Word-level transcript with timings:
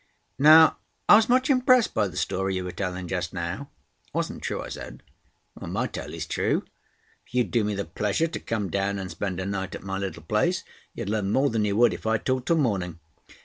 Now, 0.39 0.77
I 1.07 1.15
was 1.15 1.29
much 1.29 1.47
impressed 1.51 1.93
by 1.93 2.07
the 2.07 2.17
story 2.17 2.55
you 2.55 2.63
were 2.63 2.71
telling 2.71 3.07
just 3.07 3.33
now." 3.33 3.69
"It 4.07 4.15
wasn't 4.15 4.41
true," 4.41 4.63
I 4.63 4.69
said. 4.69 5.03
"My 5.61 5.85
tale 5.85 6.15
is 6.15 6.25
true. 6.25 6.65
If 7.27 7.35
you 7.35 7.43
would 7.43 7.51
do 7.51 7.63
me 7.63 7.75
the 7.75 7.85
pleasure 7.85 8.25
to 8.27 8.39
come 8.39 8.71
down 8.71 8.97
and 8.97 9.11
spend 9.11 9.39
a 9.39 9.45
night 9.45 9.75
at 9.75 9.83
my 9.83 9.99
little 9.99 10.23
place, 10.23 10.63
you'd 10.95 11.07
learn 11.11 11.31
more 11.31 11.51
than 11.51 11.65
you 11.65 11.75
would 11.77 11.93
if 11.93 12.07
I 12.07 12.17
talked 12.17 12.47
till 12.47 12.57
morning. 12.57 12.99